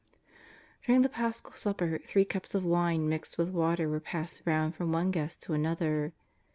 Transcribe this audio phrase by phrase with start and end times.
[0.83, 4.91] During the Paschal supper three cups of mne mixed with water were passed round from
[4.91, 6.13] one guest to another.